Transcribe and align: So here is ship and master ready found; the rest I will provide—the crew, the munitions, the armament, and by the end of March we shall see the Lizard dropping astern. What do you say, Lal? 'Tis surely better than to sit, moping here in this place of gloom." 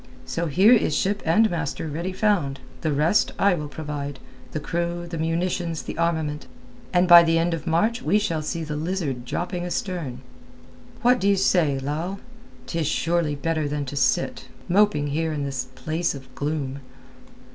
So 0.25 0.47
here 0.47 0.73
is 0.73 0.95
ship 0.95 1.21
and 1.27 1.47
master 1.51 1.87
ready 1.87 2.11
found; 2.11 2.59
the 2.81 2.91
rest 2.91 3.33
I 3.37 3.53
will 3.53 3.67
provide—the 3.67 4.59
crew, 4.59 5.05
the 5.05 5.19
munitions, 5.19 5.83
the 5.83 5.95
armament, 5.95 6.47
and 6.91 7.07
by 7.07 7.21
the 7.21 7.37
end 7.37 7.53
of 7.53 7.67
March 7.67 8.01
we 8.01 8.17
shall 8.17 8.41
see 8.41 8.63
the 8.63 8.75
Lizard 8.75 9.25
dropping 9.25 9.63
astern. 9.63 10.21
What 11.03 11.19
do 11.19 11.27
you 11.29 11.35
say, 11.37 11.77
Lal? 11.77 12.19
'Tis 12.65 12.87
surely 12.87 13.35
better 13.35 13.67
than 13.67 13.85
to 13.85 13.95
sit, 13.95 14.47
moping 14.67 15.05
here 15.05 15.31
in 15.31 15.43
this 15.43 15.65
place 15.75 16.15
of 16.15 16.33
gloom." 16.33 16.79